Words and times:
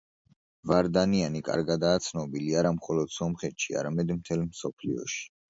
ვარდანიანი 0.69 1.41
კარგადა 1.49 1.91
ცნობილი 2.05 2.57
არა 2.63 2.73
მხოლოდ 2.79 3.15
სომხეთში, 3.19 3.79
არამედ 3.83 4.17
მთელ 4.19 4.45
მსოფლიოში. 4.49 5.23